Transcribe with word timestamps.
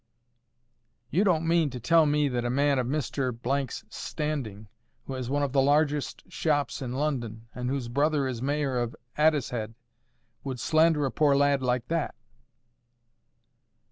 "You 1.11 1.23
don't 1.23 1.47
mean 1.47 1.69
to 1.69 1.79
tell 1.79 2.07
me 2.07 2.27
that 2.27 2.43
a 2.43 2.49
man 2.49 2.79
of 2.79 2.87
Mr— 2.87 3.69
's 3.69 3.83
standing, 3.89 4.67
who 5.05 5.13
has 5.13 5.29
one 5.29 5.43
of 5.43 5.51
the 5.51 5.61
largest 5.61 6.23
shops 6.27 6.81
in 6.81 6.93
London, 6.93 7.45
and 7.53 7.69
whose 7.69 7.87
brother 7.87 8.27
is 8.27 8.41
Mayor 8.41 8.79
of 8.79 8.95
Addicehead, 9.15 9.75
would 10.43 10.59
slander 10.59 11.05
a 11.05 11.11
poor 11.11 11.35
lad 11.35 11.61
like 11.61 11.87
that!" 11.89 12.15